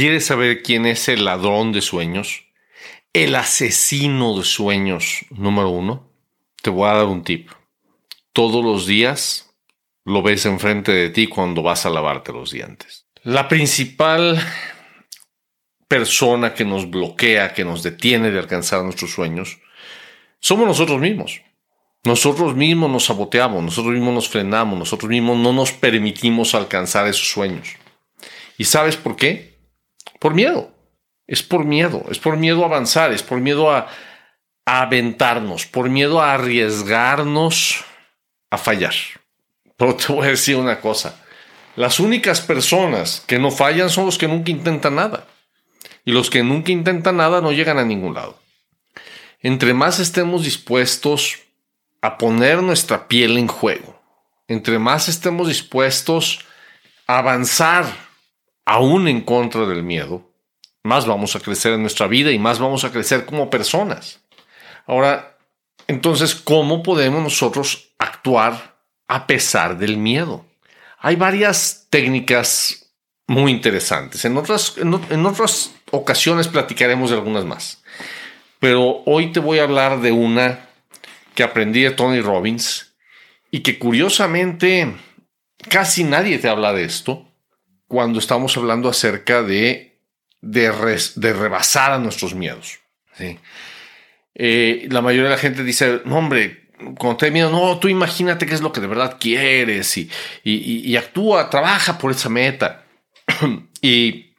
¿Quieres 0.00 0.24
saber 0.24 0.62
quién 0.62 0.86
es 0.86 1.10
el 1.10 1.26
ladrón 1.26 1.72
de 1.72 1.82
sueños? 1.82 2.44
El 3.12 3.34
asesino 3.34 4.34
de 4.38 4.44
sueños 4.44 5.26
número 5.28 5.68
uno. 5.68 6.10
Te 6.62 6.70
voy 6.70 6.88
a 6.88 6.94
dar 6.94 7.04
un 7.04 7.22
tip. 7.22 7.50
Todos 8.32 8.64
los 8.64 8.86
días 8.86 9.54
lo 10.06 10.22
ves 10.22 10.46
enfrente 10.46 10.90
de 10.90 11.10
ti 11.10 11.26
cuando 11.26 11.62
vas 11.62 11.84
a 11.84 11.90
lavarte 11.90 12.32
los 12.32 12.50
dientes. 12.50 13.04
La 13.24 13.46
principal 13.46 14.40
persona 15.86 16.54
que 16.54 16.64
nos 16.64 16.88
bloquea, 16.88 17.52
que 17.52 17.66
nos 17.66 17.82
detiene 17.82 18.30
de 18.30 18.38
alcanzar 18.38 18.82
nuestros 18.82 19.10
sueños, 19.10 19.58
somos 20.38 20.66
nosotros 20.66 20.98
mismos. 20.98 21.42
Nosotros 22.04 22.56
mismos 22.56 22.90
nos 22.90 23.04
saboteamos, 23.04 23.62
nosotros 23.62 23.92
mismos 23.92 24.14
nos 24.14 24.30
frenamos, 24.30 24.78
nosotros 24.78 25.10
mismos 25.10 25.36
no 25.36 25.52
nos 25.52 25.72
permitimos 25.72 26.54
alcanzar 26.54 27.06
esos 27.06 27.28
sueños. 27.28 27.76
¿Y 28.56 28.64
sabes 28.64 28.96
por 28.96 29.16
qué? 29.16 29.49
Por 30.20 30.34
miedo. 30.34 30.72
Es 31.26 31.42
por 31.42 31.64
miedo, 31.64 32.04
es 32.10 32.18
por 32.18 32.36
miedo 32.36 32.62
a 32.62 32.66
avanzar, 32.66 33.12
es 33.12 33.22
por 33.22 33.40
miedo 33.40 33.70
a, 33.70 33.86
a 34.64 34.82
aventarnos, 34.82 35.64
por 35.64 35.88
miedo 35.88 36.20
a 36.20 36.34
arriesgarnos 36.34 37.84
a 38.50 38.58
fallar. 38.58 38.94
Pero 39.76 39.94
te 39.94 40.12
voy 40.12 40.26
a 40.26 40.30
decir 40.30 40.56
una 40.56 40.80
cosa, 40.80 41.24
las 41.76 42.00
únicas 42.00 42.40
personas 42.40 43.22
que 43.28 43.38
no 43.38 43.52
fallan 43.52 43.90
son 43.90 44.06
los 44.06 44.18
que 44.18 44.26
nunca 44.26 44.50
intentan 44.50 44.96
nada. 44.96 45.24
Y 46.04 46.10
los 46.10 46.30
que 46.30 46.42
nunca 46.42 46.72
intentan 46.72 47.18
nada 47.18 47.40
no 47.40 47.52
llegan 47.52 47.78
a 47.78 47.84
ningún 47.84 48.14
lado. 48.14 48.36
Entre 49.40 49.72
más 49.72 50.00
estemos 50.00 50.42
dispuestos 50.42 51.38
a 52.02 52.18
poner 52.18 52.60
nuestra 52.60 53.06
piel 53.06 53.38
en 53.38 53.46
juego, 53.46 54.02
entre 54.48 54.80
más 54.80 55.08
estemos 55.08 55.46
dispuestos 55.46 56.40
a 57.06 57.18
avanzar 57.18 58.09
aún 58.64 59.08
en 59.08 59.22
contra 59.22 59.66
del 59.66 59.82
miedo, 59.82 60.30
más 60.82 61.06
vamos 61.06 61.36
a 61.36 61.40
crecer 61.40 61.74
en 61.74 61.82
nuestra 61.82 62.06
vida 62.06 62.30
y 62.30 62.38
más 62.38 62.58
vamos 62.58 62.84
a 62.84 62.92
crecer 62.92 63.26
como 63.26 63.50
personas. 63.50 64.20
Ahora, 64.86 65.36
entonces, 65.86 66.34
¿cómo 66.34 66.82
podemos 66.82 67.22
nosotros 67.22 67.92
actuar 67.98 68.78
a 69.08 69.26
pesar 69.26 69.76
del 69.78 69.96
miedo? 69.96 70.46
Hay 70.98 71.16
varias 71.16 71.86
técnicas 71.90 72.92
muy 73.26 73.52
interesantes. 73.52 74.24
En 74.24 74.36
otras, 74.36 74.76
en, 74.76 75.26
otras 75.26 75.72
ocasiones 75.90 76.48
platicaremos 76.48 77.10
de 77.10 77.16
algunas 77.16 77.44
más. 77.44 77.82
Pero 78.58 79.02
hoy 79.06 79.32
te 79.32 79.40
voy 79.40 79.58
a 79.58 79.62
hablar 79.62 80.00
de 80.00 80.12
una 80.12 80.68
que 81.34 81.42
aprendí 81.42 81.82
de 81.82 81.92
Tony 81.92 82.20
Robbins 82.20 82.94
y 83.50 83.60
que 83.60 83.78
curiosamente 83.78 84.96
casi 85.68 86.04
nadie 86.04 86.38
te 86.38 86.48
habla 86.48 86.72
de 86.72 86.84
esto 86.84 87.29
cuando 87.90 88.20
estamos 88.20 88.56
hablando 88.56 88.88
acerca 88.88 89.42
de, 89.42 89.98
de, 90.40 90.70
rebasar 90.70 91.90
a 91.90 91.98
nuestros 91.98 92.36
miedos. 92.36 92.78
Eh, 94.32 94.86
la 94.88 95.02
mayoría 95.02 95.24
de 95.24 95.34
la 95.34 95.42
gente 95.42 95.64
dice, 95.64 96.00
no 96.04 96.18
hombre, 96.18 96.68
cuando 96.96 97.16
te 97.16 97.32
miedo, 97.32 97.50
no, 97.50 97.80
tú 97.80 97.88
imagínate 97.88 98.46
qué 98.46 98.54
es 98.54 98.60
lo 98.60 98.70
que 98.70 98.80
de 98.80 98.86
verdad 98.86 99.16
quieres 99.18 99.96
y, 99.96 100.08
y, 100.44 100.88
y 100.88 100.96
actúa, 100.96 101.50
trabaja 101.50 101.98
por 101.98 102.12
esa 102.12 102.28
meta. 102.28 102.84
y, 103.82 104.34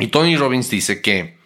y 0.00 0.06
Tony 0.08 0.36
Robbins 0.36 0.68
dice 0.68 1.00
que 1.00 1.38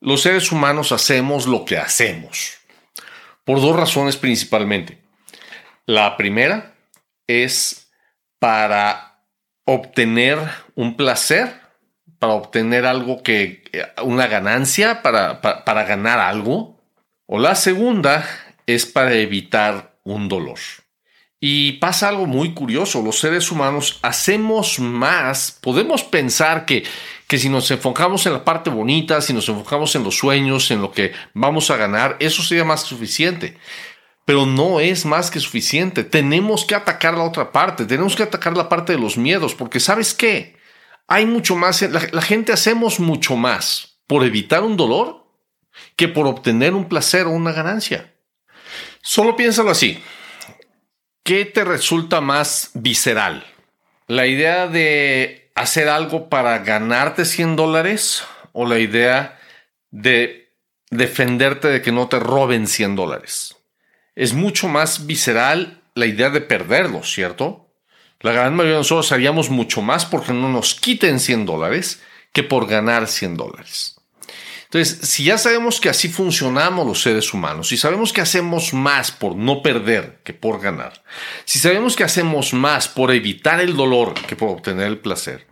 los 0.00 0.22
seres 0.22 0.52
humanos 0.52 0.92
hacemos 0.92 1.48
lo 1.48 1.64
que 1.64 1.78
hacemos 1.78 2.58
por 3.42 3.60
dos 3.60 3.74
razones 3.74 4.16
principalmente. 4.16 5.02
La 5.84 6.16
primera 6.16 6.76
es 7.26 7.90
para 8.38 9.15
obtener 9.66 10.38
un 10.74 10.96
placer, 10.96 11.60
para 12.18 12.32
obtener 12.32 12.86
algo 12.86 13.22
que, 13.22 13.62
una 14.02 14.26
ganancia, 14.26 15.02
para, 15.02 15.42
para 15.42 15.84
ganar 15.84 16.18
algo. 16.18 16.80
O 17.26 17.38
la 17.38 17.54
segunda 17.54 18.26
es 18.66 18.86
para 18.86 19.12
evitar 19.14 19.98
un 20.04 20.28
dolor. 20.28 20.58
Y 21.38 21.72
pasa 21.72 22.08
algo 22.08 22.26
muy 22.26 22.54
curioso, 22.54 23.02
los 23.02 23.18
seres 23.18 23.52
humanos 23.52 23.98
hacemos 24.00 24.78
más, 24.78 25.58
podemos 25.60 26.02
pensar 26.02 26.64
que, 26.64 26.82
que 27.28 27.38
si 27.38 27.50
nos 27.50 27.70
enfocamos 27.70 28.24
en 28.24 28.32
la 28.32 28.44
parte 28.44 28.70
bonita, 28.70 29.20
si 29.20 29.34
nos 29.34 29.48
enfocamos 29.48 29.94
en 29.96 30.02
los 30.02 30.16
sueños, 30.16 30.70
en 30.70 30.80
lo 30.80 30.92
que 30.92 31.12
vamos 31.34 31.70
a 31.70 31.76
ganar, 31.76 32.16
eso 32.20 32.42
sería 32.42 32.64
más 32.64 32.82
suficiente. 32.82 33.58
Pero 34.26 34.44
no 34.44 34.80
es 34.80 35.06
más 35.06 35.30
que 35.30 35.40
suficiente. 35.40 36.04
Tenemos 36.04 36.66
que 36.66 36.74
atacar 36.74 37.14
la 37.14 37.24
otra 37.24 37.52
parte, 37.52 37.86
tenemos 37.86 38.14
que 38.14 38.24
atacar 38.24 38.54
la 38.54 38.68
parte 38.68 38.92
de 38.92 38.98
los 38.98 39.16
miedos, 39.16 39.54
porque 39.54 39.80
sabes 39.80 40.12
qué, 40.12 40.56
hay 41.06 41.24
mucho 41.24 41.56
más, 41.56 41.80
la 41.80 42.20
gente 42.20 42.52
hacemos 42.52 43.00
mucho 43.00 43.36
más 43.36 44.00
por 44.06 44.24
evitar 44.24 44.62
un 44.62 44.76
dolor 44.76 45.26
que 45.96 46.08
por 46.08 46.26
obtener 46.26 46.74
un 46.74 46.88
placer 46.88 47.26
o 47.26 47.30
una 47.30 47.52
ganancia. 47.52 48.12
Solo 49.02 49.36
piénsalo 49.36 49.70
así. 49.70 50.02
¿Qué 51.22 51.44
te 51.44 51.64
resulta 51.64 52.20
más 52.20 52.70
visceral? 52.74 53.44
¿La 54.06 54.26
idea 54.26 54.68
de 54.68 55.50
hacer 55.54 55.88
algo 55.88 56.28
para 56.28 56.58
ganarte 56.58 57.24
100 57.24 57.56
dólares 57.56 58.24
o 58.52 58.66
la 58.66 58.78
idea 58.78 59.38
de 59.90 60.54
defenderte 60.90 61.68
de 61.68 61.82
que 61.82 61.92
no 61.92 62.08
te 62.08 62.20
roben 62.20 62.66
100 62.66 62.96
dólares? 62.96 63.55
Es 64.16 64.32
mucho 64.32 64.66
más 64.66 65.06
visceral 65.06 65.82
la 65.94 66.06
idea 66.06 66.30
de 66.30 66.40
perderlos, 66.40 67.12
¿cierto? 67.12 67.70
La 68.20 68.32
gran 68.32 68.54
mayoría 68.54 68.74
de 68.74 68.80
nosotros 68.80 69.12
haríamos 69.12 69.50
mucho 69.50 69.82
más 69.82 70.04
porque 70.06 70.32
no 70.32 70.48
nos 70.48 70.74
quiten 70.74 71.20
100 71.20 71.46
dólares 71.46 72.02
que 72.32 72.42
por 72.42 72.66
ganar 72.66 73.06
100 73.06 73.36
dólares. 73.36 73.96
Entonces, 74.64 75.08
si 75.08 75.24
ya 75.24 75.38
sabemos 75.38 75.80
que 75.80 75.88
así 75.88 76.08
funcionamos 76.08 76.86
los 76.86 77.00
seres 77.00 77.32
humanos, 77.32 77.68
si 77.68 77.76
sabemos 77.76 78.12
que 78.12 78.20
hacemos 78.20 78.74
más 78.74 79.12
por 79.12 79.36
no 79.36 79.62
perder 79.62 80.18
que 80.24 80.34
por 80.34 80.60
ganar, 80.60 81.04
si 81.44 81.58
sabemos 81.58 81.94
que 81.94 82.04
hacemos 82.04 82.52
más 82.52 82.88
por 82.88 83.12
evitar 83.12 83.60
el 83.60 83.76
dolor 83.76 84.14
que 84.26 84.34
por 84.34 84.48
obtener 84.48 84.88
el 84.88 84.98
placer, 84.98 85.46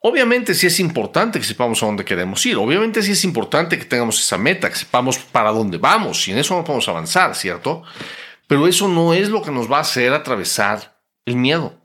obviamente 0.00 0.54
sí 0.54 0.66
es 0.66 0.80
importante 0.80 1.38
que 1.38 1.44
sepamos 1.44 1.82
a 1.82 1.86
dónde 1.86 2.04
queremos 2.04 2.44
ir, 2.46 2.56
obviamente 2.56 3.02
sí 3.02 3.12
es 3.12 3.24
importante 3.24 3.78
que 3.78 3.84
tengamos 3.84 4.20
esa 4.20 4.36
meta, 4.36 4.68
que 4.68 4.76
sepamos 4.76 5.18
para 5.18 5.50
dónde 5.50 5.78
vamos, 5.78 6.26
y 6.28 6.32
en 6.32 6.38
eso 6.38 6.56
no 6.56 6.64
podemos 6.64 6.88
avanzar, 6.88 7.34
¿cierto? 7.34 7.82
Pero 8.46 8.66
eso 8.66 8.88
no 8.88 9.14
es 9.14 9.28
lo 9.28 9.42
que 9.42 9.50
nos 9.50 9.70
va 9.70 9.78
a 9.78 9.82
hacer 9.82 10.12
atravesar 10.12 11.00
el 11.24 11.36
miedo 11.36 11.80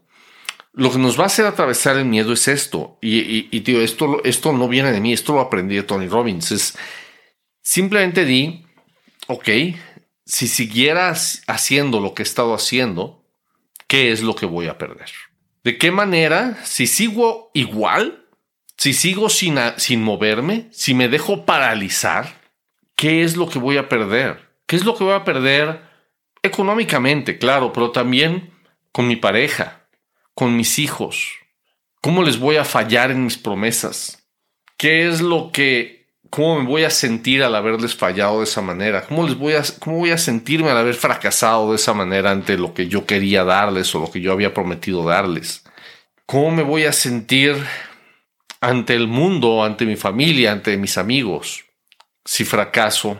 lo 0.75 0.91
que 0.91 0.97
nos 0.97 1.17
va 1.17 1.23
a 1.23 1.27
hacer 1.27 1.45
atravesar 1.45 1.97
el 1.97 2.05
miedo 2.05 2.33
es 2.33 2.47
esto. 2.47 2.97
Y, 3.01 3.61
tío, 3.61 3.81
esto, 3.81 4.21
esto 4.25 4.51
no 4.51 4.67
viene 4.67 4.91
de 4.91 4.99
mí, 4.99 5.13
esto 5.13 5.33
lo 5.33 5.39
aprendí 5.39 5.75
de 5.75 5.83
Tony 5.83 6.07
Robbins. 6.07 6.51
Es 6.51 6.77
simplemente 7.61 8.25
di, 8.25 8.65
ok, 9.27 9.49
si 10.25 10.47
siguieras 10.47 11.43
haciendo 11.47 12.01
lo 12.01 12.13
que 12.13 12.23
he 12.23 12.25
estado 12.25 12.53
haciendo, 12.53 13.23
¿qué 13.87 14.11
es 14.11 14.21
lo 14.21 14.35
que 14.35 14.45
voy 14.45 14.67
a 14.67 14.77
perder? 14.77 15.09
¿De 15.65 15.77
qué 15.77 15.91
manera? 15.91 16.57
Si 16.63 16.87
sigo 16.87 17.51
igual, 17.53 18.25
si 18.77 18.93
sigo 18.93 19.27
sin, 19.27 19.57
sin 19.75 20.01
moverme, 20.01 20.69
si 20.71 20.93
me 20.93 21.09
dejo 21.09 21.45
paralizar, 21.45 22.41
¿qué 22.95 23.23
es 23.23 23.35
lo 23.35 23.49
que 23.49 23.59
voy 23.59 23.75
a 23.75 23.89
perder? 23.89 24.47
¿Qué 24.65 24.77
es 24.77 24.85
lo 24.85 24.95
que 24.95 25.03
voy 25.03 25.13
a 25.13 25.25
perder 25.25 25.81
económicamente, 26.41 27.37
claro, 27.37 27.73
pero 27.73 27.91
también 27.91 28.51
con 28.93 29.07
mi 29.07 29.17
pareja? 29.17 29.81
con 30.35 30.55
mis 30.55 30.77
hijos? 30.77 31.33
¿Cómo 32.01 32.21
les 32.21 32.37
voy 32.37 32.57
a 32.57 32.65
fallar 32.65 33.09
en 33.09 33.23
mis 33.23 33.37
promesas? 33.37 34.29
¿Qué 34.77 35.07
es 35.07 35.21
lo 35.21 35.51
que, 35.51 36.04
cómo 36.35 36.59
me 36.59 36.67
voy 36.67 36.83
a 36.83 36.89
sentir 36.89 37.41
al 37.43 37.55
haberles 37.55 37.95
fallado 37.95 38.39
de 38.39 38.43
esa 38.43 38.61
manera? 38.61 39.05
¿Cómo 39.07 39.23
les 39.25 39.37
voy 39.37 39.53
a, 39.53 39.63
cómo 39.79 39.99
voy 39.99 40.11
a 40.11 40.17
sentirme 40.17 40.69
al 40.69 40.77
haber 40.77 40.95
fracasado 40.95 41.69
de 41.69 41.77
esa 41.77 41.93
manera 41.93 42.29
ante 42.29 42.57
lo 42.57 42.73
que 42.73 42.89
yo 42.89 43.05
quería 43.05 43.45
darles 43.45 43.95
o 43.95 43.99
lo 43.99 44.11
que 44.11 44.19
yo 44.19 44.33
había 44.33 44.53
prometido 44.53 45.05
darles? 45.05 45.63
¿Cómo 46.25 46.51
me 46.51 46.63
voy 46.63 46.83
a 46.83 46.91
sentir 46.91 47.55
ante 48.59 48.95
el 48.95 49.07
mundo, 49.07 49.63
ante 49.63 49.85
mi 49.85 49.95
familia, 49.95 50.51
ante 50.51 50.75
mis 50.75 50.97
amigos, 50.97 51.63
si 52.25 52.43
fracaso 52.43 53.17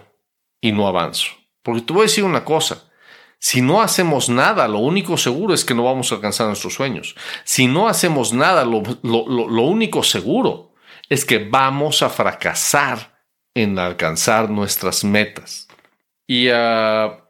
y 0.60 0.74
no 0.74 0.86
avanzo? 0.86 1.28
Porque 1.64 1.84
te 1.84 1.94
voy 1.94 2.02
a 2.02 2.10
decir 2.10 2.26
una 2.26 2.44
cosa, 2.44 2.84
si 3.40 3.62
no 3.62 3.82
hacemos 3.82 4.28
nada, 4.28 4.68
lo 4.68 4.80
único 4.80 5.16
seguro 5.16 5.54
es 5.54 5.64
que 5.64 5.74
no 5.74 5.86
vamos 5.86 6.12
a 6.12 6.16
alcanzar 6.16 6.48
nuestros 6.48 6.74
sueños. 6.74 7.16
Si 7.46 7.68
no 7.68 7.88
hacemos 7.88 8.34
nada, 8.34 8.66
lo, 8.66 8.82
único 9.62 10.04
seguro 10.04 10.74
es 11.08 11.24
que 11.24 11.38
vamos 11.38 12.02
a 12.02 12.10
fracasar 12.10 13.15
en 13.56 13.80
alcanzar 13.80 14.50
nuestras 14.52 15.04
metas. 15.04 15.68
Y, 16.28 16.50
ah, 16.50 17.28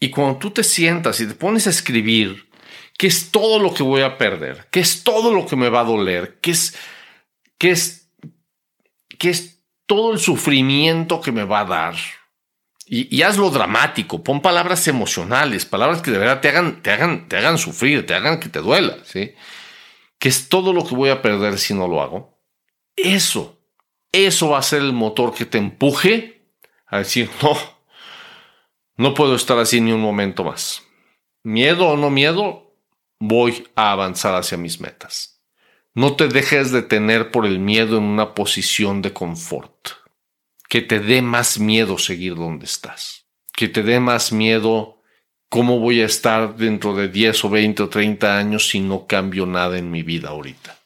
y 0.00 0.10
cuando 0.10 0.38
tú 0.38 0.50
te 0.50 0.64
sientas 0.64 1.20
y 1.20 1.28
te 1.28 1.34
pones 1.34 1.68
a 1.68 1.70
escribir 1.70 2.48
qué 2.98 3.06
es 3.06 3.30
todo 3.30 3.60
lo 3.60 3.72
que 3.72 3.84
voy 3.84 4.02
a 4.02 4.18
perder, 4.18 4.66
qué 4.72 4.80
es 4.80 5.04
todo 5.04 5.32
lo 5.32 5.46
que 5.46 5.54
me 5.54 5.68
va 5.68 5.80
a 5.80 5.84
doler, 5.84 6.40
qué 6.40 6.50
es, 6.50 6.76
qué 7.58 7.70
es, 7.70 8.10
qué 9.18 9.30
es 9.30 9.62
todo 9.86 10.12
el 10.12 10.18
sufrimiento 10.18 11.20
que 11.20 11.30
me 11.30 11.44
va 11.44 11.60
a 11.60 11.64
dar, 11.64 11.94
y, 12.88 13.22
hazlo 13.22 13.50
dramático, 13.50 14.22
pon 14.22 14.40
palabras 14.40 14.86
emocionales, 14.86 15.66
palabras 15.66 16.02
que 16.02 16.12
de 16.12 16.18
verdad 16.18 16.40
te 16.40 16.48
hagan, 16.50 16.82
te 16.82 16.92
hagan, 16.92 17.28
te 17.28 17.36
hagan 17.36 17.58
sufrir, 17.58 18.06
te 18.06 18.14
hagan 18.14 18.38
que 18.38 18.48
te 18.48 18.60
duela, 18.60 18.98
¿sí? 19.02 19.34
Que 20.20 20.28
es 20.28 20.48
todo 20.48 20.72
lo 20.72 20.86
que 20.86 20.94
voy 20.94 21.10
a 21.10 21.20
perder 21.20 21.58
si 21.58 21.74
no 21.74 21.88
lo 21.88 22.00
hago. 22.00 22.38
Eso, 22.94 23.55
eso 24.12 24.50
va 24.50 24.58
a 24.58 24.62
ser 24.62 24.82
el 24.82 24.92
motor 24.92 25.34
que 25.34 25.44
te 25.44 25.58
empuje 25.58 26.50
a 26.86 26.98
decir, 26.98 27.30
no, 27.42 27.56
no 28.96 29.14
puedo 29.14 29.34
estar 29.34 29.58
así 29.58 29.80
ni 29.80 29.92
un 29.92 30.00
momento 30.00 30.44
más. 30.44 30.82
Miedo 31.42 31.88
o 31.88 31.96
no 31.96 32.10
miedo, 32.10 32.74
voy 33.18 33.66
a 33.74 33.92
avanzar 33.92 34.34
hacia 34.34 34.58
mis 34.58 34.80
metas. 34.80 35.42
No 35.94 36.14
te 36.14 36.28
dejes 36.28 36.72
detener 36.72 37.30
por 37.30 37.46
el 37.46 37.58
miedo 37.58 37.98
en 37.98 38.04
una 38.04 38.34
posición 38.34 39.02
de 39.02 39.12
confort. 39.12 39.90
Que 40.68 40.82
te 40.82 41.00
dé 41.00 41.22
más 41.22 41.58
miedo 41.58 41.96
seguir 41.96 42.34
donde 42.34 42.66
estás. 42.66 43.26
Que 43.52 43.68
te 43.68 43.82
dé 43.82 44.00
más 44.00 44.32
miedo 44.32 45.00
cómo 45.48 45.78
voy 45.78 46.00
a 46.00 46.06
estar 46.06 46.56
dentro 46.56 46.94
de 46.94 47.08
10 47.08 47.44
o 47.44 47.50
20 47.50 47.82
o 47.84 47.88
30 47.88 48.36
años 48.36 48.68
si 48.68 48.80
no 48.80 49.06
cambio 49.06 49.46
nada 49.46 49.78
en 49.78 49.90
mi 49.90 50.02
vida 50.02 50.30
ahorita. 50.30 50.78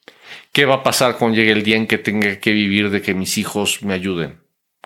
¿Qué 0.52 0.64
va 0.64 0.76
a 0.76 0.82
pasar 0.82 1.16
cuando 1.16 1.36
llegue 1.36 1.52
el 1.52 1.62
día 1.62 1.76
en 1.76 1.86
que 1.86 1.98
tenga 1.98 2.40
que 2.40 2.52
vivir 2.52 2.90
de 2.90 3.02
que 3.02 3.14
mis 3.14 3.38
hijos 3.38 3.82
me 3.82 3.94
ayuden? 3.94 4.40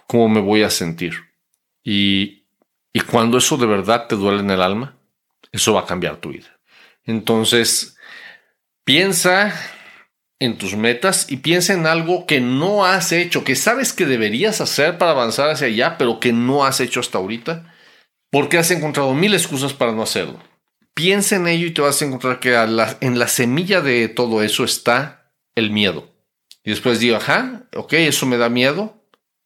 ¿Cómo 0.06 0.28
me 0.28 0.40
voy 0.40 0.62
a 0.62 0.69
sentir? 0.69 1.14
Y, 1.82 2.46
y 2.93 3.00
cuando 3.00 3.38
eso 3.38 3.56
de 3.56 3.66
verdad 3.66 4.06
te 4.06 4.16
duele 4.16 4.40
en 4.40 4.50
el 4.50 4.61
alma, 4.61 4.99
eso 5.52 5.72
va 5.72 5.81
a 5.81 5.87
cambiar 5.87 6.19
tu 6.19 6.31
vida. 6.31 6.58
Entonces, 7.05 7.96
piensa 8.84 9.55
en 10.38 10.58
tus 10.58 10.76
metas 10.76 11.31
y 11.31 11.38
piensa 11.38 11.72
en 11.72 11.87
algo 11.87 12.26
que 12.26 12.40
no 12.40 12.84
has 12.84 13.12
hecho, 13.12 13.44
que 13.44 13.56
sabes 13.56 13.94
que 13.94 14.05
deberías 14.05 14.61
hacer 14.61 14.99
para 14.99 15.12
avanzar 15.12 15.49
hacia 15.49 15.69
allá, 15.69 15.96
pero 15.96 16.20
que 16.20 16.34
no 16.34 16.66
has 16.66 16.81
hecho 16.81 17.00
hasta 17.00 17.16
ahorita, 17.16 17.75
porque 18.31 18.58
has 18.58 18.70
encontrado 18.70 19.14
mil 19.14 19.32
excusas 19.32 19.72
para 19.72 19.93
no 19.93 20.02
hacerlo. 20.02 20.43
Piensa 20.93 21.37
en 21.37 21.46
ello 21.46 21.66
y 21.66 21.70
te 21.70 21.81
vas 21.81 22.02
a 22.02 22.05
encontrar 22.05 22.38
que 22.38 22.55
en 22.55 23.19
la 23.19 23.28
semilla 23.28 23.81
de 23.81 24.08
todo 24.08 24.43
eso 24.43 24.64
está 24.64 25.24
el 25.55 25.71
miedo. 25.71 26.11
Y 26.62 26.71
después 26.71 27.01
digo, 27.01 27.17
ajá, 27.17 27.69
ok, 27.75 27.93
eso 27.95 28.27
me 28.27 28.37
da 28.37 28.49
miedo. 28.49 29.03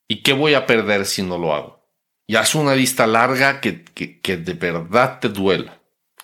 ¿Y 0.06 0.22
qué 0.22 0.32
voy 0.32 0.54
a 0.54 0.66
perder 0.66 1.04
si 1.04 1.22
no 1.22 1.38
lo 1.38 1.54
hago? 1.54 1.86
Y 2.26 2.36
haz 2.36 2.54
una 2.54 2.74
lista 2.74 3.06
larga 3.06 3.60
que, 3.60 3.84
que 3.84 4.36
de 4.36 4.52
verdad 4.54 5.18
te 5.20 5.28
duela 5.28 5.78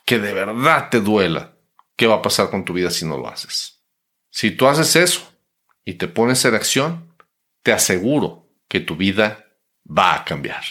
que 0.05 0.19
de 0.19 0.33
verdad 0.33 0.91
te 0.91 1.01
duela, 1.01 1.57
¿qué 1.97 2.07
va 2.07 2.17
a 2.17 2.23
pasar 2.23 2.51
con 2.51 2.65
tu 2.65 2.73
vida 2.73 2.91
si 2.91 3.05
no 3.05 3.17
lo 3.17 3.29
haces? 3.29 3.83
Si 4.31 4.51
tú 4.51 4.67
haces 4.67 4.97
eso 4.97 5.23
y 5.85 5.95
te 5.95 6.09
pones 6.09 6.45
en 6.45 6.55
acción, 6.55 7.15
te 7.63 7.73
aseguro 7.73 8.49
que 8.69 8.81
tu 8.81 8.97
vida 8.97 9.47
va 9.87 10.15
a 10.15 10.25
cambiar. 10.25 10.63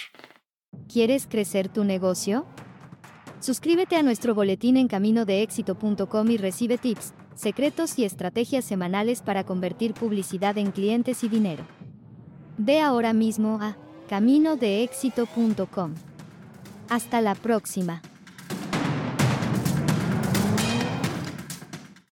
¿Quieres 0.91 1.27
crecer 1.27 1.69
tu 1.69 1.83
negocio? 1.83 2.45
Suscríbete 3.39 3.95
a 3.95 4.03
nuestro 4.03 4.35
boletín 4.35 4.77
en 4.77 4.87
caminodeéxito.com 4.87 6.31
y 6.31 6.37
recibe 6.37 6.77
tips, 6.77 7.13
secretos 7.35 7.97
y 7.99 8.05
estrategias 8.05 8.65
semanales 8.65 9.21
para 9.21 9.43
convertir 9.43 9.93
publicidad 9.93 10.57
en 10.57 10.71
clientes 10.71 11.23
y 11.23 11.29
dinero. 11.29 11.63
Ve 12.57 12.81
ahora 12.81 13.13
mismo 13.13 13.59
a 13.61 13.75
caminodeéxito.com. 14.09 15.93
Hasta 16.89 17.21
la 17.21 17.35
próxima. 17.35 18.01